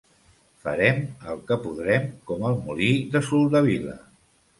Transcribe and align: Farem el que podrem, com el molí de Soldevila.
Farem 0.61 1.01
el 1.33 1.43
que 1.51 1.57
podrem, 1.65 2.07
com 2.31 2.47
el 2.49 2.57
molí 2.71 2.89
de 3.17 3.23
Soldevila. 3.29 3.95